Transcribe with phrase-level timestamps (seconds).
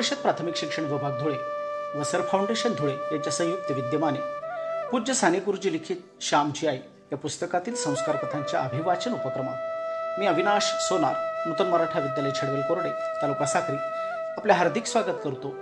[0.00, 1.36] परिषद प्राथमिक शिक्षण विभाग धुळे
[1.94, 4.18] व सर फाउंडेशन धुळे यांच्या संयुक्त विद्यमाने
[4.90, 5.96] पूज्य सानेगुरुजी लिखित
[6.20, 6.78] श्यामची आई
[7.12, 11.14] या पुस्तकातील संस्कार कथांच्या अभिवाचन उपक्रमात मी अविनाश सोनार
[11.46, 12.90] नूतन मराठा विद्यालय छडवेल कोरडे
[13.22, 13.76] तालुका साखरी
[14.36, 15.54] आपले हार्दिक स्वागत करतो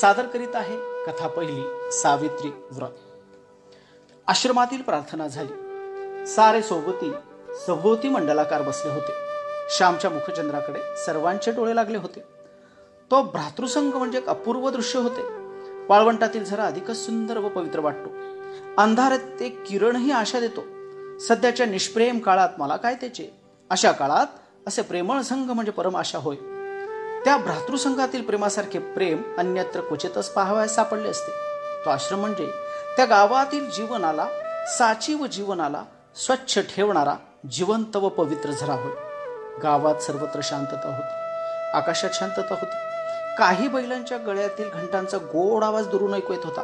[0.00, 0.76] सादर करीत आहे
[1.06, 1.90] कथा पहिली
[1.94, 3.04] सावित्री व्रत
[4.28, 7.12] आश्रमातील प्रार्थना झाली सारे सोबती
[7.66, 12.37] सभोवती मंडलाकार बसले होते श्यामच्या मुखचंद्राकडे सर्वांचे डोळे लागले होते
[13.10, 15.22] तो भ्रातृसंघ म्हणजे एक अपूर्व दृश्य होते
[15.88, 18.10] वाळवंटातील झरा अधिकच सुंदर व पवित्र वाटतो
[18.78, 20.64] अंधारात ते किरणही आशा देतो
[21.18, 23.28] सध्याच्या निष्प्रेम काळात मला काय त्याचे
[23.70, 26.36] अशा काळात असे प्रेमळ संघ म्हणजे परम आशा होय
[27.24, 31.32] त्या भ्रातृसंघातील प्रेमासारखे प्रेम अन्यत्र क्वचितच पाहावयास सापडले असते
[31.84, 32.50] तो आश्रम म्हणजे
[32.96, 34.26] त्या गावातील जीवनाला
[34.68, 35.82] साची व जीवनाला
[36.16, 37.14] स्वच्छ ठेवणारा
[37.50, 38.94] जिवंत व पवित्र झरा होय
[39.62, 42.87] गावात सर्वत्र शांतता होती आकाशात शांतता होती
[43.38, 46.62] काही बैलांच्या गळ्यातील घंटांचा गोड आवाज दुरून ऐकू येत होता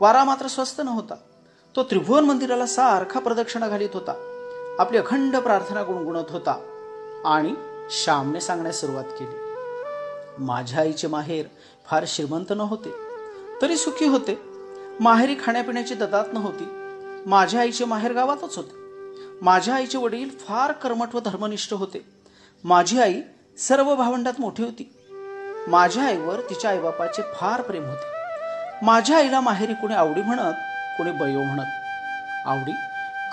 [0.00, 1.14] वारा मात्र स्वस्त नव्हता
[1.74, 4.12] तो त्रिभुवन मंदिराला सारखा प्रदक्षिणा घालीत होता
[4.78, 6.56] आपली अखंड प्रार्थना गुणगुणत होता
[7.26, 7.54] आणि
[7.94, 11.46] श्यामने सांगण्यास सुरुवात केली माझ्या आईचे माहेर
[11.86, 12.90] फार श्रीमंत नव्हते
[13.62, 14.38] तरी सुखी होते
[15.00, 16.64] माहेरी खाण्यापिण्याची ददात नव्हती
[17.26, 22.04] माझ्या आईचे माहेर गावातच होते माझ्या आईचे वडील फार कर्मठ व धर्मनिष्ठ होते
[22.64, 23.20] माझी आई
[23.58, 24.92] सर्व भावंडात मोठी होती
[25.68, 30.54] माझ्या आईवर तिच्या आईबापाचे फार प्रेम होते माझ्या आईला माहेरी कोणी आवडी म्हणत
[30.96, 32.72] कोणी बयो म्हणत आवडी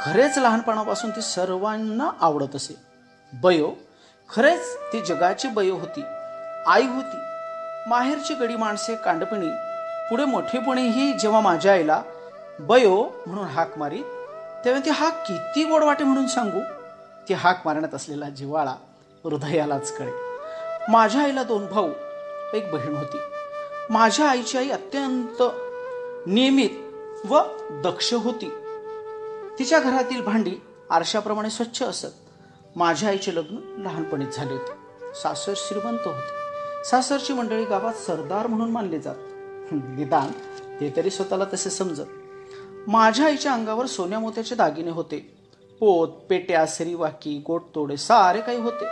[0.00, 2.76] खरेच लहानपणापासून ती सर्वांना आवडत असे
[3.34, 3.72] बयो
[4.30, 6.04] खरेच ती जगाची बयो होती
[6.68, 7.18] आई होती
[7.88, 9.50] माहेरची गडी माणसे कांडपिणी
[10.10, 12.02] पुढे मोठेपणीही जेव्हा माझ्या आईला
[12.60, 13.04] बयो
[13.28, 14.02] म्हणून हाक मारी
[14.66, 16.60] तेव्हा ती हाक किती गोड वाटे म्हणून सांगू
[17.30, 18.76] ती हाक मारण्यात असलेला जिवाळा
[19.24, 20.12] हृदयालाच कळे
[20.90, 21.90] माझ्या आईला दोन भाऊ
[22.54, 23.18] एक बहीण होती
[23.90, 25.42] माझ्या आईची आई अत्यंत
[26.28, 27.42] नियमित व
[27.84, 28.50] दक्ष होती
[29.60, 30.56] तिच्या घरातील भांडी
[30.90, 36.84] आरशाप्रमाणे स्वच्छ असत माझ्या आईचे लग्न लहानपणीच झाले होते सासर श्रीमंत होते
[36.86, 40.32] सासरची मंडळी गावात सरदार म्हणून मानले जात निदान
[40.80, 45.18] ते तरी स्वतःला तसे समजत माझ्या आईच्या अंगावर सोन्या मोत्याचे दागिने होते
[45.82, 48.86] पोत पेट्या सरीवाकी गोटतोडे सारे काही होते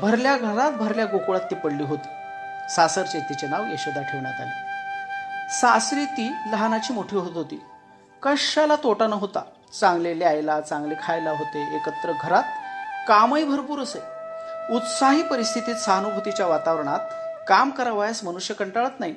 [0.00, 2.17] भरल्या घरात भरल्या गोकुळात ती पडली होती
[2.68, 4.66] सासरचे तिचे नाव यशोदा ठेवण्यात आले
[5.50, 7.60] सासरी ती लहानाची मोठी होत होती
[8.22, 9.40] कशाला तोटा नव्हता
[9.80, 12.42] चांगले लिहायला चांगले खायला होते एकत्र घरात
[13.08, 14.00] कामही भरपूर असे
[14.74, 17.12] उत्साही परिस्थितीत सहानुभूतीच्या वातावरणात
[17.48, 19.14] काम करावयास मनुष्य कंटाळत नाही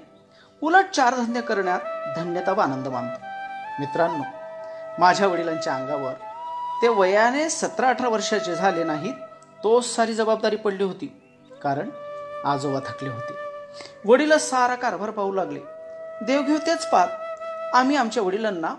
[0.62, 4.24] उलट चार धन्य करण्यात धन्यता व आनंद मानतो मित्रांनो
[5.00, 6.14] माझ्या वडिलांच्या अंगावर
[6.82, 9.14] ते वयाने सतरा अठरा वर्षाचे झाले नाहीत
[9.64, 11.08] तोच सारी जबाबदारी पडली होती
[11.64, 11.90] कारण
[12.46, 13.34] आजोबा थकले होते
[14.06, 15.60] वडील सारा कारभार पाहू लागले
[16.22, 18.74] देवघेव तेच पाहत आम्ही आमच्या वडिलांना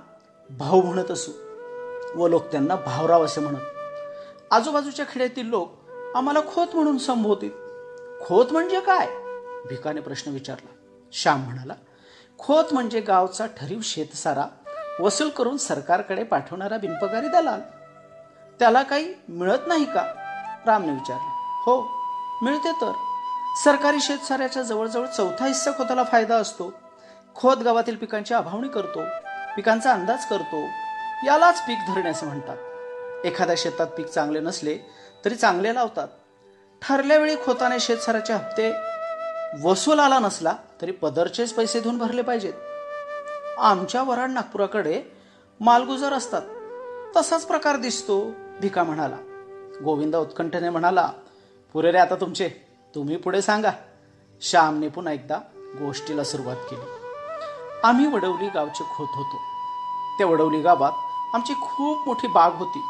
[0.51, 1.33] भाऊ म्हणत असू
[2.17, 7.51] व लोक त्यांना भावराव असे म्हणत आजूबाजूच्या खेड्यातील लोक आम्हाला खोत म्हणून संबोधित
[8.27, 9.07] खोत म्हणजे काय
[9.69, 10.75] भिकाने प्रश्न विचारला
[11.13, 11.75] श्याम म्हणाला
[12.39, 14.47] खोत म्हणजे गावचा ठरीव शेतसारा
[15.01, 17.61] वसूल करून सरकारकडे पाठवणारा बिनपगारी दलाल
[18.61, 20.03] त्याला काही मिळत नाही का
[20.67, 21.31] रामने विचारले
[21.65, 21.81] हो
[22.43, 22.93] मिळते तर
[23.55, 26.73] सरकारी शेतसाऱ्याच्या जवळजवळ चौथा हिस्सा खोताला फायदा असतो
[27.37, 29.03] खोत गावातील पिकांची अभावणी करतो
[29.57, 30.63] पिकांचा अंदाज करतो
[31.27, 34.77] यालाच पीक धरणे असं म्हणतात एखाद्या शेतात पीक चांगले नसले
[35.25, 36.09] तरी चांगले लावतात
[36.83, 38.73] ठरल्यावेळी खोताने शेतसाऱ्याचे हप्ते
[39.63, 43.59] वसूल आला नसला तरी पदरचेच पैसे देऊन भरले पाहिजेत
[43.59, 45.03] आमच्या वराड नागपुराकडे
[45.61, 48.21] मालगुजर असतात तसाच प्रकार दिसतो
[48.61, 49.17] भिका म्हणाला
[49.85, 51.11] गोविंदा उत्कंठने म्हणाला
[51.75, 52.51] पुरे रे आता तुमचे
[52.95, 53.71] तुम्ही पुढे सांगा
[54.43, 55.39] श्यामने पुन्हा एकदा
[55.81, 59.41] गोष्टीला सुरुवात केली आम्ही वडवली गावचे खोत होतो
[60.19, 62.81] त्या वडवली गावात आमची खूप मोठी बाग होती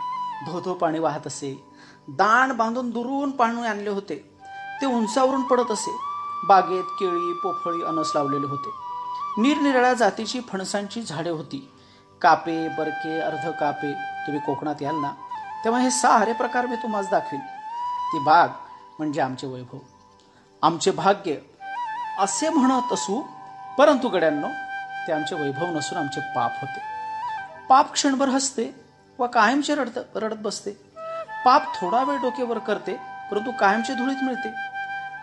[0.46, 1.54] धोधो पाणी वाहत असे
[2.08, 4.16] दाण बांधून दुरून पाणी आणले होते
[4.82, 5.96] ते उंचावरून पडत असे
[6.48, 8.70] बागेत केळी पोफळी अनस लावलेले होते
[9.38, 11.68] निरनिराळ्या जातीची फणसांची झाडे होती
[12.22, 13.92] कापे बरके अर्ध कापे
[14.26, 15.12] तुम्ही कोकणात याल ना
[15.64, 17.40] तेव्हा हे सारे प्रकार मी तुम्हाला दाखवीन
[18.12, 18.48] ती बाग
[18.98, 19.78] म्हणजे आमचे वैभव
[20.62, 21.34] आमचे भाग्य
[22.20, 23.20] असे म्हणत असू
[23.78, 24.48] परंतु गड्यांनो
[25.06, 28.70] ते आमचे वैभव नसून आमचे पाप होते पाप क्षणभर हसते
[29.18, 30.70] व कायमचे रडत रडत बसते
[31.44, 32.94] पाप थोडा वेळ डोकेवर करते
[33.30, 34.52] परंतु कायमचे धुळीत मिळते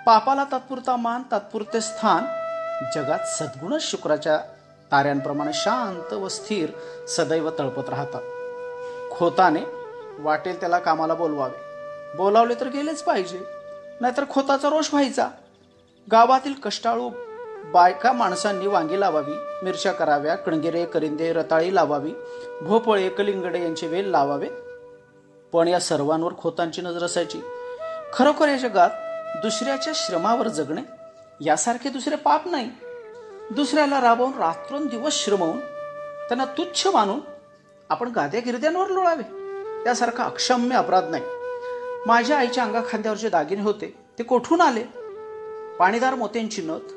[0.05, 2.25] पापाला तात्पुरता मान तात्पुरते स्थान
[2.95, 4.37] जगात सद्गुणच शुक्राच्या
[4.91, 6.69] ताऱ्यांप्रमाणे शांत व स्थिर
[7.07, 9.63] सदैव तळपत राहतात खोताने
[10.19, 13.43] वाटेल त्याला कामाला बोलवावे बोलावले तर गेलेच पाहिजे
[14.01, 15.29] नाहीतर खोताचा रोष व्हायचा
[16.11, 17.09] गावातील कष्टाळू
[17.73, 22.13] बायका माणसांनी वांगी लावावी मिरच्या कराव्या कणगिरे करिंदे रताळी लावावी
[22.61, 24.47] भोपळे कलिंगडे यांचे वेल लावावे
[25.53, 27.41] पण या सर्वांवर खोतांची नजर असायची
[28.13, 30.81] खरोखर या जगात दुसऱ्याच्या श्रमावर जगणे
[31.41, 32.69] यासारखे दुसरे पाप नाही
[33.51, 37.19] दुसऱ्याला राबवून रात्रंदिवस श्रमवून त्यांना तुच्छ मानून
[37.89, 39.23] आपण गाद्या गिरद्यांवर लोळावे
[39.85, 41.38] यासारखा अक्षम्य अपराध नाही
[42.07, 44.83] माझ्या आईच्या अंगा जे दागिने होते ते कोठून आले
[45.79, 46.93] पाणीदार मोत्यांची नथ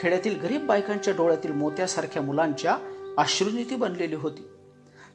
[0.00, 2.76] खेड्यातील गरीब बायकांच्या डोळ्यातील मोत्यासारख्या मुलांच्या
[3.18, 4.46] अश्रुनीती बनलेली होती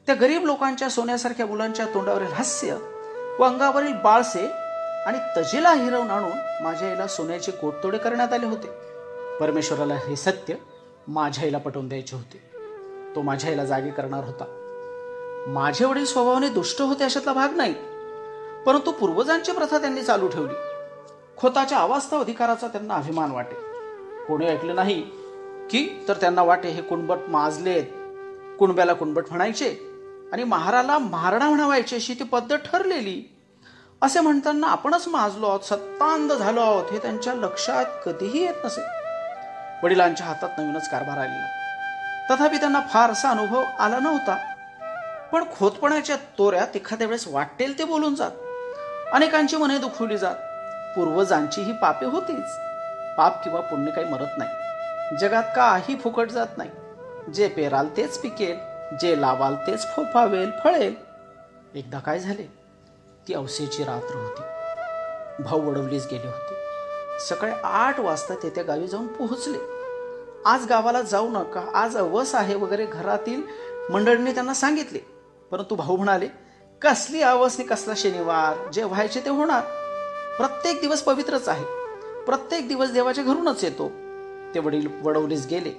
[0.06, 2.76] त्या गरीब लोकांच्या सोन्यासारख्या मुलांच्या तोंडावरील हास्य
[3.38, 4.46] व अंगावरील बाळसे
[5.06, 8.68] आणि तजेला हिरवून आणून माझ्या आईला सोन्याचे कोटतोडे करण्यात आले होते
[9.40, 10.54] परमेश्वराला हे सत्य
[11.08, 12.42] माझ्या आईला पटवून द्यायचे होते
[13.16, 14.44] तो माझ्या आईला जागे करणार होता
[15.48, 17.74] माझे वडील स्वभावाने दुष्ट होते अशातला भाग नाही
[18.66, 20.54] परंतु पूर्वजांची प्रथा त्यांनी चालू ठेवली
[21.36, 23.54] खोताच्या अवास्तव अधिकाराचा त्यांना अभिमान वाटे
[24.26, 25.00] कोणी ऐकले नाही
[25.70, 27.84] की तर त्यांना वाटे हे कुणबट माजलेत
[28.58, 29.68] कुणब्याला कुणबट म्हणायचे
[30.32, 33.22] आणि महाराला महारणा म्हणावायचे अशी ती पद्धत ठरलेली
[34.02, 38.82] असे म्हणताना आपणच माजलो आहोत सत्तांध झालो आहोत हे त्यांच्या लक्षात कधीही येत नसे
[39.82, 42.34] वडिलांच्या हातात नवीनच कारभार आलेला
[42.34, 44.36] तथापि त्यांना फारसा अनुभव आला नव्हता
[45.32, 48.45] पण खोतपणाच्या तोऱ्यात एखाद्या वेळेस वाटेल ते बोलून जात
[49.12, 50.36] अनेकांची मने दुखवली जात
[50.96, 52.56] पूर्वजांची ही पापे होतीच
[53.16, 58.56] पाप किंवा पुण्य काही मरत नाही जगात काही फुकट जात नाही जे पेराल तेच पिकेल
[59.00, 60.94] जे लावाल तेच फोफावेल फळेल
[61.74, 62.46] एकदा काय झाले
[63.28, 66.54] ती अवसेची रात्र होती भाऊ वडवलीच गेले होते
[67.20, 69.58] सकाळी आठ वाजता ते त्या गावी जाऊन पोहोचले
[70.46, 73.42] आज गावाला जाऊ नका आज अवस आहे वगैरे घरातील
[73.90, 74.98] मंडळींनी त्यांना सांगितले
[75.50, 76.28] परंतु भाऊ म्हणाले
[76.82, 79.62] कसली आवस कसला शनिवार जे व्हायचे ते होणार
[80.36, 81.64] प्रत्येक दिवस पवित्रच आहे
[82.24, 83.88] प्रत्येक दिवस देवाच्या घरूनच येतो
[84.54, 85.70] ते वडील वडवलीस गेले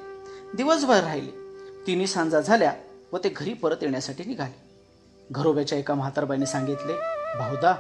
[0.54, 1.32] दिवसभर राहिले
[1.88, 2.72] तिन्ही सांजा झाल्या
[3.14, 4.66] व ते घरी परत येण्यासाठी निघाले
[5.30, 6.94] घरोब्याच्या एका म्हातारबाईने सांगितले
[7.38, 7.74] भाऊदा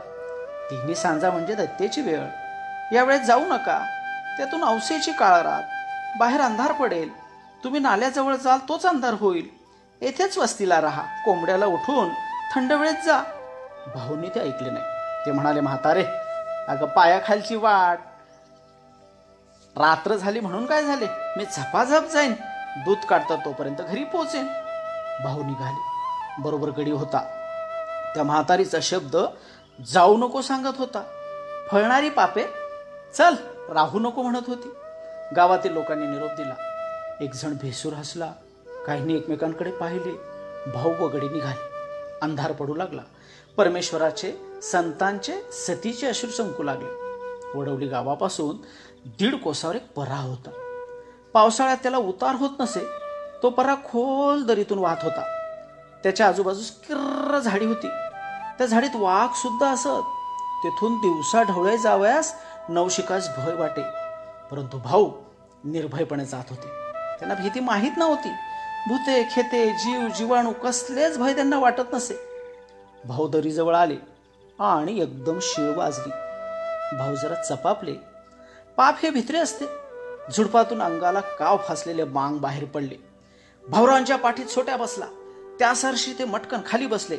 [0.71, 2.21] तिन्ही सांजा म्हणजे दत्तेची वेळ
[2.95, 3.79] यावेळेत जाऊ नका
[4.37, 5.43] त्यातून औसेची काळ
[6.19, 7.09] बाहेर अंधार पडेल
[7.63, 9.47] तुम्ही नाल्याजवळ जाल तोच अंधार होईल
[10.01, 12.09] येथेच वस्तीला राहा कोंबड्याला उठून
[12.55, 13.21] थंड वेळेत जा
[13.93, 16.03] भाऊनी ते ऐकले नाही ते म्हणाले म्हातारे
[16.67, 17.99] अगं पायाखालची वाट
[19.75, 21.05] रात्र झाली म्हणून काय झाले
[21.37, 22.33] मी झपाझप जाईन
[22.85, 24.47] दूध काढता तोपर्यंत घरी पोचेन
[25.23, 27.21] भाऊ निघाले बरोबर गडी होता
[28.15, 29.17] त्या म्हातारीचा शब्द
[29.79, 31.03] जाऊ नको सांगत होता
[31.71, 32.45] फळणारी पापे
[33.15, 33.35] चल
[33.69, 34.73] राहू नको म्हणत होती
[35.35, 36.53] गावातील लोकांनी निरोप दिला
[37.21, 38.31] एक जण भेसूर हसला
[38.85, 40.11] काहींनी एकमेकांकडे पाहिले
[40.71, 41.76] भाऊ वगडी निघाले
[42.21, 43.01] अंधार पडू लागला
[43.57, 44.31] परमेश्वराचे
[44.63, 48.55] संतांचे सतीचे अश्रू संकू लागले वडवली गावापासून
[49.19, 50.49] दीड कोसावर एक परा होता
[51.33, 52.85] पावसाळ्यात त्याला उतार होत नसे
[53.43, 55.23] तो परा खोल दरीतून वाहत होता
[56.03, 57.87] त्याच्या आजूबाजूस किर्र झाडी होती
[58.57, 60.15] त्या झाडीत वाघ सुद्धा असत
[60.63, 62.33] तेथून दिवसा ढवळे जावयास
[62.69, 63.81] नवशिकास भय वाटे
[64.51, 65.09] परंतु भाऊ
[65.63, 66.67] निर्भयपणे जात होते
[67.19, 68.29] त्यांना भीती माहीत नव्हती
[68.87, 72.15] भूते खेते जीव जीवाणू कसलेच भय त्यांना वाटत नसे
[73.03, 73.95] भाऊ दरीजवळ आले
[74.59, 77.93] आणि एकदम शिळ वाजली भाऊ जरा चपापले
[78.77, 79.65] पाप हे भित्रे असते
[80.31, 82.95] झुडपातून अंगाला काव फासलेले मांग बाहेर पडले
[83.63, 85.05] भाऊरावांच्या पाठीत छोट्या बसला
[85.59, 87.17] त्यासारशी ते मटकन खाली बसले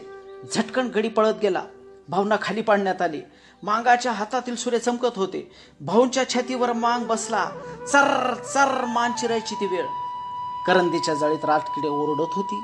[0.55, 1.63] झटकन गडी पळत गेला
[2.09, 3.21] भावना खाली पाडण्यात आले
[3.63, 5.49] मांगाच्या हातातील सुरे चमकत होते
[5.81, 7.49] भाऊंच्या छातीवर मांग बसला
[7.93, 9.87] चर चर मान चिरायची ती वेळ
[10.69, 12.61] करंदीच्या जाळीत रातकिडे ओरडत होती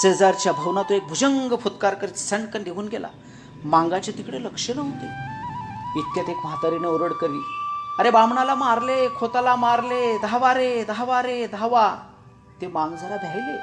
[0.00, 3.08] शेजारच्या भवनात एक भुजंग फुतकार करीत सणकन निघून गेला
[3.64, 7.40] मांगाचे तिकडे लक्ष नव्हते इतक्यात एक म्हातारीने ओरड करी
[7.98, 11.88] अरे बामणाला मारले खोताला मारले धावा रे धावा रे धावा
[12.60, 13.56] ते मांग जरा भ्यायले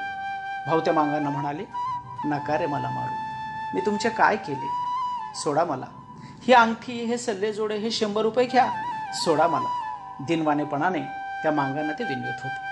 [0.66, 1.64] भाऊ त्या मांगांना म्हणाले
[2.26, 5.86] नका रे मला मारू मी तुमचे काय केले सोडा मला
[6.46, 8.70] ही अंगठी हे सल्ले जोडे हे शंभर रुपये घ्या
[9.24, 11.00] सोडा मला दिनवानेपणाने
[11.42, 12.67] त्या मांगांना ते विनवत होते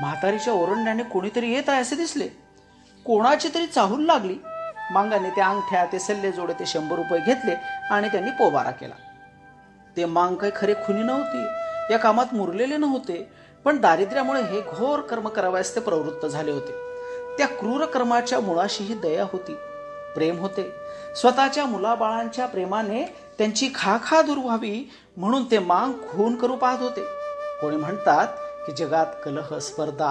[0.00, 2.28] म्हातारीच्या ओरंड्याने कोणीतरी येत आहे असे दिसले
[3.06, 4.36] कोणाची तरी चाहूल लागली
[4.92, 7.54] मांगाने त्या अंगठ्या ते सल्ले जोडे ते शंभर रुपये घेतले
[7.90, 8.94] आणि त्यांनी पोबारा केला
[9.96, 13.22] ते मांग काही खरे खुनी नव्हती या कामात मुरलेले नव्हते
[13.64, 16.72] पण दारिद्र्यामुळे हे घोर कर्म करावयास ते प्रवृत्त झाले होते
[17.38, 19.54] त्या क्रूर कर्माच्या मुळाशीही दया होती
[20.14, 20.70] प्रेम होते
[21.16, 23.04] स्वतःच्या मुलाबाळांच्या प्रेमाने
[23.38, 24.90] त्यांची खा दूर व्हावी
[25.16, 27.04] म्हणून ते मांग खून करू पाहत होते
[27.60, 30.10] कोणी म्हणतात की जगात कलह स्पर्धा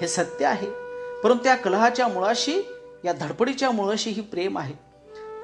[0.00, 0.66] हे सत्य आहे
[1.22, 2.60] परंतु त्या कलहाच्या मुळाशी
[3.04, 4.74] या धडपडीच्या मुळाशी ही प्रेम आहे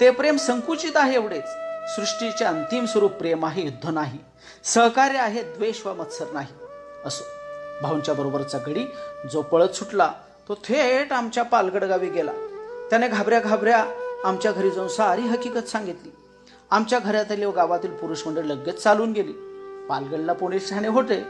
[0.01, 1.49] ते प्रेम संकुचित आहे एवढेच
[1.95, 4.19] सृष्टीचे अंतिम स्वरूप प्रेम आहे युद्ध नाही
[4.65, 6.55] सहकार्य आहे द्वेष व मत्सर नाही
[7.05, 7.25] असो
[7.83, 8.85] भाऊंच्या बरोबरचा गडी
[9.33, 10.11] जो पळत सुटला
[10.49, 12.33] तो थेट आमच्या पालगड गावी गेला
[12.91, 13.85] त्याने घाबऱ्या घाबऱ्या
[14.25, 16.11] आमच्या घरी जाऊन सारी हकीकत सांगितली
[16.71, 19.33] आमच्या घरातील गावातील पुरुष मंडळ लगेच चालून गेली
[19.89, 21.31] पालगडला पोलीस ठाणे होते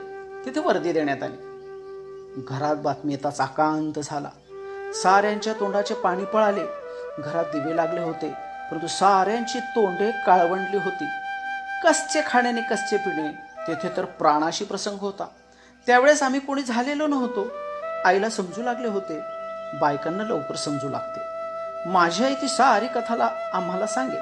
[0.44, 4.30] तिथे वर्दी देण्यात आली घरात बातमी येताच आकांत झाला
[4.94, 6.64] साऱ्यांच्या तोंडाचे पाणी पळाले
[7.18, 8.28] घरात दिवे लागले होते
[8.70, 11.04] परंतु साऱ्यांची तोंडे काळवंडली होती
[11.84, 13.28] कसचे खाण्याने कसचे पिणे
[13.68, 15.26] तेथे तर प्राणाशी प्रसंग होता
[15.86, 17.46] त्यावेळेस आम्ही कोणी झालेलो नव्हतो
[18.04, 19.20] आईला समजू लागले होते
[19.80, 24.18] बायकांना लवकर समजू लागते माझी आई ती सारी कथाला आम्हाला सांगे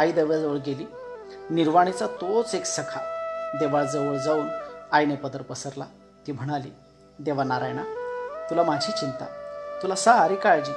[0.00, 0.86] आई देवाजवळ गेली
[1.50, 3.00] निर्वाणीचा तोच एक सखा
[3.60, 4.48] देवाजवळ जाऊन
[4.92, 5.84] आईने पदर पसरला
[6.26, 6.70] ती म्हणाली
[7.18, 7.82] देवा नारायणा
[8.50, 9.26] तुला माझी चिंता
[9.82, 10.72] तुला सारी काळजी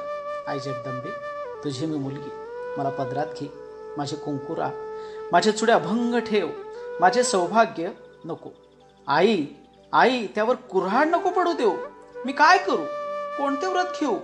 [0.47, 1.09] आई जगदंबे
[1.63, 2.29] तुझी मी मुलगी
[2.77, 3.47] मला पदरात घे
[3.97, 4.69] माझे कुंकुरा
[5.31, 6.49] माझे चुड्या अभंग ठेव
[7.01, 7.89] माझे सौभाग्य
[8.25, 8.49] नको
[9.07, 9.45] आई
[9.93, 11.75] आई त्यावर कुऱ्हाड नको पडू देऊ
[12.25, 12.85] मी काय करू
[13.37, 14.15] कोणते व्रत घेऊ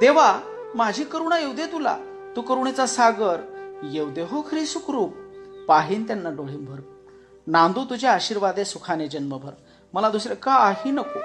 [0.00, 0.32] देवा
[0.74, 1.96] माझी करुणा येऊ दे तुला
[2.36, 3.40] तू करुणेचा सागर
[3.92, 5.14] येऊ दे हो खरी सुखरूप
[5.68, 6.80] पाहिन त्यांना भर
[7.50, 9.52] नांदू तुझे आशीर्वादे सुखाने जन्मभर
[9.94, 11.20] मला दुसरं काही नको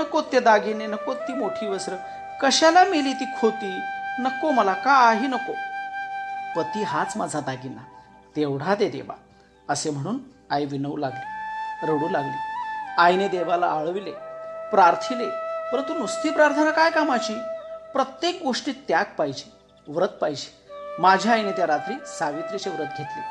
[0.00, 1.96] नको ते दागिने नको ती मोठी वस्त्र
[2.42, 3.70] कशाला मेली ती खोती
[4.20, 5.54] नको मला काही नको
[6.56, 7.82] पती हाच माझा दागिना
[8.36, 9.14] तेवढा दे देवा
[9.68, 10.18] असे म्हणून
[10.50, 14.12] आई विनवू लागली रडू लागली आईने देवाला आळविले
[14.70, 15.28] प्रार्थिले
[15.72, 17.34] परंतु नुसती प्रार्थना काय कामाची
[17.92, 19.50] प्रत्येक गोष्टीत त्याग पाहिजे
[19.86, 23.31] व्रत पाहिजे माझ्या आईने त्या रात्री सावित्रीचे व्रत घेतले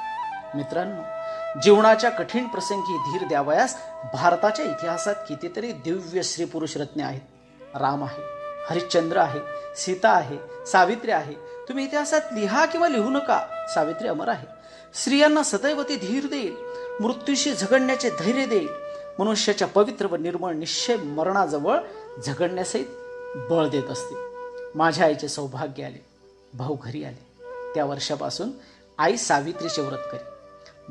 [0.55, 3.75] मित्रांनो जीवनाच्या कठीण प्रसंगी धीर द्यावयास
[4.13, 8.23] भारताच्या इतिहासात कितीतरी दिव्य स्त्री पुरुष रत्ने आहेत राम आहे
[8.69, 9.39] हरिश्चंद्र आहे
[9.75, 10.37] सीता आहे
[10.65, 11.33] सावित्री आहे
[11.69, 13.39] तुम्ही इतिहासात लिहा किंवा लिहू नका
[13.73, 14.47] सावित्री अमर आहे
[14.95, 16.55] स्त्रियांना सदैव ती धीर देईल
[16.99, 18.67] मृत्यूशी झगडण्याचे धैर्य देईल
[19.19, 21.77] मनुष्याच्या पवित्र व निर्मळ निश्चय मरणाजवळ
[22.25, 26.03] झगडण्यासहित बळ देत असते माझ्या आईचे सौभाग्य आले
[26.53, 28.51] भाऊ घरी आले त्या वर्षापासून
[28.99, 30.30] आई सावित्रीचे व्रत करी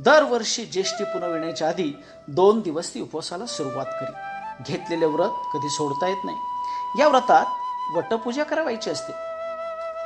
[0.04, 1.92] दरवर्षी ज्येष्ठी पुनव येण्याच्या आधी
[2.28, 8.42] दोन दिवस ती उपवासाला सुरुवात करी घेतलेले व्रत कधी सोडता येत नाही या व्रतात वटपूजा
[8.42, 9.12] करावायची असते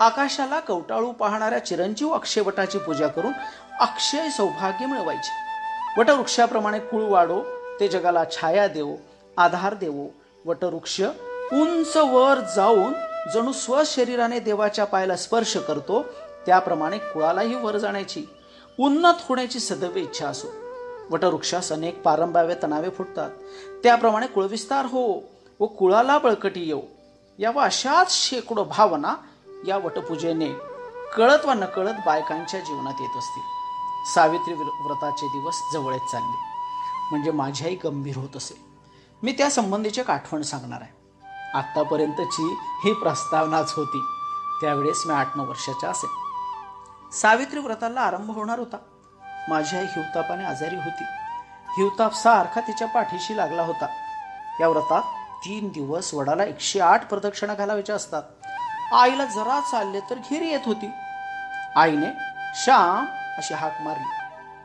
[0.01, 2.15] आकाशाला कवटाळू पाहणाऱ्या चिरंजीव
[2.45, 3.33] वटाची पूजा करून
[3.81, 7.41] अक्षय सौभाग्य मिळवायचे वटवृक्षाप्रमाणे कुळ वाढो
[7.81, 8.97] ते जगाला छाया देवो
[9.37, 10.07] आधार देवो
[10.45, 11.01] वटवृक्ष
[11.01, 12.93] उंच वर जाऊन
[13.35, 16.03] जणू स्वशरीराने देवाच्या पायाला स्पर्श करतो
[16.47, 18.25] त्याप्रमाणे कुळालाही वर जाण्याची
[18.79, 20.49] उन्नत होण्याची सदैव इच्छा असो
[21.11, 23.31] वटवृक्षास अनेक पारंभाव्या तणावे फुटतात
[23.83, 25.07] त्याप्रमाणे कुळविस्तार हो
[25.61, 26.81] व कुळाला बळकटी येऊ
[27.39, 29.15] या व अशाच शेकडो भावना
[29.67, 30.49] या वटपूजेने
[31.17, 34.13] कळत व नकळत बायकांच्या जीवनात येत असतील
[34.15, 36.43] सावित्री व्रताचे दिवस जवळच चालले
[37.11, 38.55] म्हणजे माझ्याही गंभीर होत असे
[39.23, 41.03] मी त्या संबंधीची एक आठवण सांगणार आहे
[41.59, 42.55] आत्तापर्यंतची
[42.85, 44.01] ही प्रस्तावनाच होती
[44.61, 46.24] त्यावेळेस मी आठ नऊ वर्षाच्या असेल
[47.21, 48.77] सावित्री व्रताला आरंभ होणार होता
[49.49, 51.05] माझी आई हिवतापाने आजारी होती
[51.79, 53.87] हिवताप सारखा तिच्या पाठीशी लागला होता
[54.61, 55.03] या व्रतात
[55.45, 60.91] तीन दिवस वडाला एकशे आठ प्रदक्षिणा घालावायच्या असतात आईला जरा चालले तर घेरी येत होती
[61.77, 62.11] आईने
[62.65, 63.07] श्याम
[63.39, 64.05] अशी हाक मारली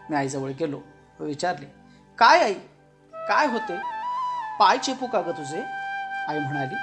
[0.09, 0.79] मी आईजवळ गेलो
[1.19, 1.65] व विचारले
[2.19, 2.53] काय आई
[3.13, 3.77] काय होते
[4.59, 5.61] पाय चेपू का ग तुझे
[6.27, 6.75] आई म्हणाली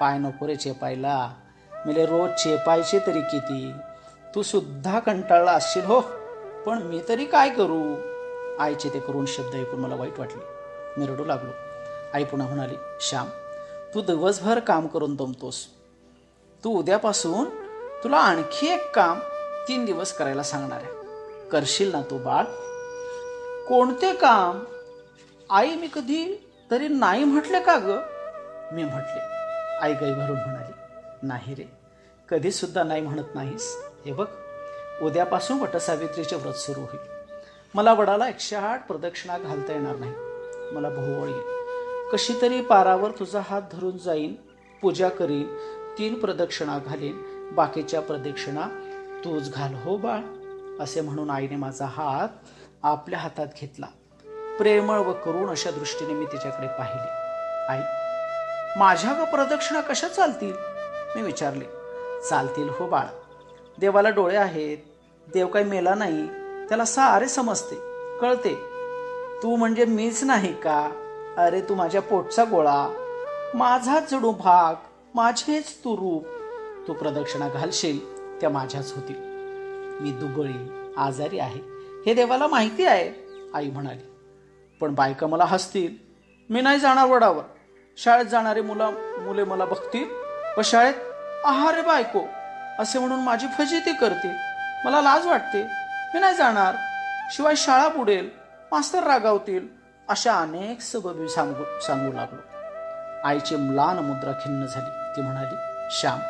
[0.00, 1.16] पाय नको रे चेपायला
[1.72, 3.72] मेले रोज चेपायचे तरी किती
[4.34, 6.00] तू सुद्धा कंटाळला असशील हो
[6.66, 7.80] पण मी तरी काय करू
[8.60, 11.00] आईचे ते करून शब्द ऐकून मला वाईट वाटले
[11.00, 11.50] मी रडू लागलो
[12.14, 12.74] आई पुन्हा म्हणाली
[13.00, 13.28] श्याम
[13.94, 15.66] तू दिवसभर काम करून दमतोस
[16.64, 17.48] तू उद्यापासून
[18.04, 19.18] तुला आणखी एक काम
[19.68, 22.44] तीन दिवस करायला सांगणार आहे करशील ना तू बाळ
[23.68, 24.62] कोणते काम
[25.50, 26.24] आई मी कधी
[26.70, 27.98] तरी नाही म्हटले का ग
[28.72, 29.20] मी म्हटले
[29.80, 31.64] आई गई भरून म्हणाली नाही रे
[32.28, 33.74] कधीसुद्धा नाही म्हणत नाहीस
[34.04, 34.26] हे बघ
[35.02, 37.12] उद्यापासून वटसावित्रीचे व्रत सुरू होईल
[37.74, 43.40] मला वडाला एकशे आठ प्रदक्षिणा घालता येणार नाही मला भोवळ येईल कशी तरी पारावर तुझा
[43.44, 44.34] हात धरून जाईन
[44.82, 45.46] पूजा करीन
[45.98, 47.20] तीन प्रदक्षिणा घालीन
[47.54, 48.68] बाकीच्या प्रदक्षिणा
[49.24, 50.20] तूच घाल हो बाळ
[50.82, 52.28] असे म्हणून आईने माझा हात
[52.82, 53.86] आपल्या हातात घेतला
[54.58, 60.54] प्रेमळ व करुण अशा दृष्टीने मी तिच्याकडे पाहिले आई माझ्या व प्रदक्षिणा कशा चालतील
[61.16, 61.64] मी विचारले
[62.28, 63.23] चालतील हो बाळा
[63.78, 64.78] देवाला डोळे आहेत
[65.26, 66.26] देव काही मेला नाही
[66.68, 67.74] त्याला सारे समजते
[68.20, 68.54] कळते
[69.42, 70.80] तू म्हणजे मीच नाही का
[71.38, 72.86] अरे तू माझ्या पोटचा गोळा
[73.54, 74.74] माझाच जडू भाग
[75.14, 76.26] माझेच तू रूप
[76.88, 77.98] तू प्रदक्षिणा घालशील
[78.40, 79.16] त्या माझ्याच होतील
[80.00, 81.60] मी दुबळी आजारी आहे
[82.06, 83.10] हे देवाला माहिती आहे
[83.54, 84.02] आई म्हणाली
[84.80, 85.94] पण बायका मला हसतील
[86.50, 87.42] मी नाही जाणार वडावर
[87.98, 88.90] शाळेत जाणारी मुला
[89.18, 90.04] मुले मला बघतील
[90.58, 92.20] व शाळेत आहारे बायको
[92.78, 94.28] असे म्हणून माझी फजिती करते
[94.84, 95.62] मला लाज वाटते
[96.14, 96.74] मी नाही जाणार
[97.32, 98.28] शिवाय शाळा बुडेल
[98.72, 99.66] मास्तर रागावतील
[100.08, 102.40] अशा अनेक सबबी सांगू सांगू लागलो
[103.28, 106.20] आईचे मुलान मुद्रा खिन्न झाली ती म्हणाली श्याम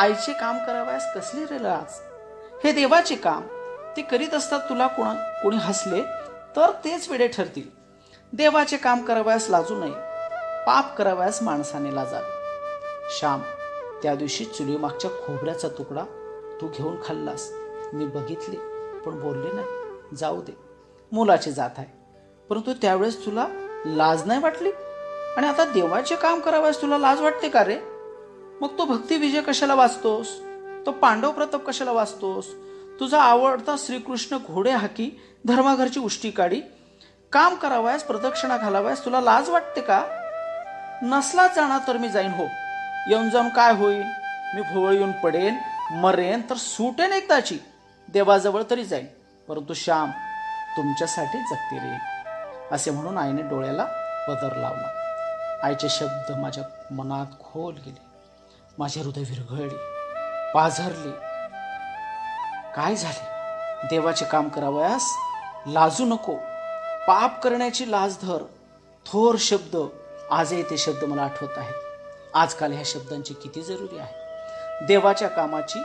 [0.00, 1.98] आईचे काम करावयास कसली रे लाज
[2.64, 3.46] हे देवाचे काम
[3.96, 6.02] ते करीत असतात तुला कोणा कोणी हसले
[6.56, 7.68] तर तेच वेडे ठरतील
[8.32, 10.64] देवाचे काम करावयास लाजू नये
[10.66, 13.18] पाप करावयास माणसाने लाजावे
[13.18, 13.42] श्याम
[14.02, 16.04] त्या दिवशी चुलीमागच्या खोबऱ्याचा तुकडा
[16.60, 17.50] तू घेऊन खाल्लास
[17.92, 18.56] मी बघितले
[19.04, 20.56] पण बोलले नाही जाऊ दे
[21.12, 21.98] मुलाची जात आहे
[22.50, 23.46] परंतु त्यावेळेस तुला
[23.86, 24.70] लाज नाही वाटली
[25.36, 27.78] आणि आता देवाचे काम करावयास तुला लाज वाटते का रे
[28.60, 30.38] मग तो भक्ती विजय कशाला वाचतोस
[30.86, 32.48] तो पांडव प्रताप कशाला वाचतोस
[33.00, 35.10] तुझा आवडता श्रीकृष्ण घोडे हाकी
[35.44, 36.60] धर्माघरची उष्टी काढी
[37.32, 40.02] काम करावयास प्रदक्षिणा घालावयास तुला लाज वाटते का
[41.02, 42.46] नसला जाणार तर मी जाईन हो
[43.08, 44.02] जाऊन काय होईल
[44.54, 45.58] मी भोवळ येऊन पडेन
[46.00, 47.58] मरेन तर सुटेन एकदाची
[48.08, 49.06] देवाजवळ तरी जाईल
[49.48, 50.10] परंतु श्याम
[50.76, 51.96] तुमच्यासाठी जगते रे
[52.74, 53.84] असे म्हणून आईने डोळ्याला
[54.28, 54.88] पदर लावला
[55.62, 56.64] आईचे शब्द माझ्या
[56.94, 58.08] मनात खोल गेले
[58.78, 59.76] माझे हृदय विरघळले
[60.54, 61.10] पाझरले
[62.74, 65.10] काय झाले देवाचे काम करावयास
[65.66, 66.34] लाजू नको
[67.06, 68.42] पाप करण्याची लाज धर
[69.06, 69.76] थोर शब्द
[70.30, 71.89] आजही ते शब्द मला आठवत आहेत
[72.34, 75.78] आजकाल ह्या शब्दांची किती जरुरी आहे देवाच्या कामाची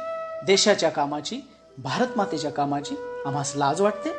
[0.46, 1.40] देशाच्या कामाची
[1.78, 4.10] भारत मातेच्या कामाची आम्हास लाज वाटते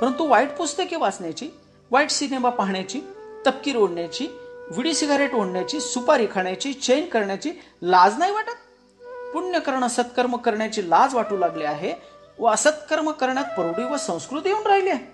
[0.00, 1.48] परंतु वाईट पुस्तके वाचण्याची
[1.90, 3.00] वाईट सिनेमा पाहण्याची
[3.46, 4.26] तपकीर ओढण्याची
[4.70, 7.52] विडी सिगारेट ओढण्याची सुपारी खाण्याची चैन करण्याची
[7.82, 9.04] लाज नाही वाटत
[9.32, 11.94] पुण्य करणं सत्कर्म करण्याची लाज वाटू लागली आहे
[12.38, 15.13] व असत्कर्म करण्यात प्रौढी व संस्कृती येऊन राहिली आहे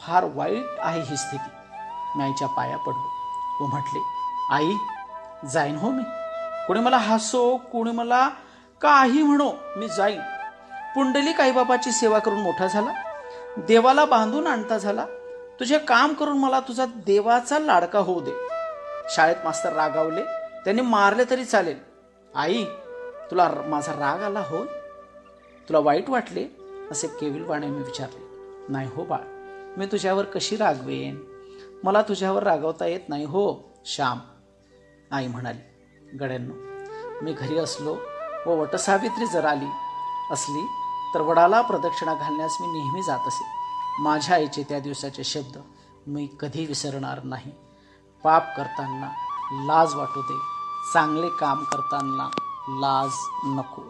[0.00, 3.64] फार वाईट आहे ही स्थिती मी पाया पडलो
[3.64, 4.00] व म्हटले
[4.50, 4.72] आई
[5.44, 6.02] जाईन हो मी
[6.66, 8.28] कोणी मला हसो कोणी मला
[8.80, 10.20] काही म्हणो मी जाईन
[10.94, 12.92] पुंडली काईबाबाची सेवा करून मोठा झाला
[13.66, 15.06] देवाला बांधून आणता झाला
[15.60, 18.30] तुझे काम करून मला तुझा देवाचा लाडका होऊ दे
[19.10, 20.22] शाळेत मास्तर रागावले
[20.64, 21.76] त्यांनी मारले तरी चालेल
[22.34, 22.64] आई
[23.30, 24.64] तुला माझा राग आला हो
[25.68, 26.46] तुला वाईट वाटले
[26.90, 28.30] असे केविलवाणे मी विचारले
[28.68, 29.20] नाही हो बाळ
[29.78, 31.22] मी तुझ्यावर कशी रागवेन
[31.84, 33.44] मला तुझ्यावर रागवता येत नाही हो
[33.86, 34.18] श्याम
[35.12, 36.54] आई म्हणाली गड्यांनो
[37.24, 37.96] मी घरी असलो
[38.46, 39.68] व वटसावित्री जर आली
[40.32, 40.64] असली
[41.14, 43.44] तर वडाला प्रदक्षिणा घालण्यास मी नेहमी जात असे
[44.02, 45.58] माझ्या आईचे त्या दिवसाचे शब्द
[46.06, 47.50] मी कधी विसरणार नाही
[48.24, 49.10] पाप करताना
[49.66, 50.38] लाज वाटू दे
[50.92, 52.28] चांगले काम करताना
[52.80, 53.18] लाज
[53.56, 53.82] नको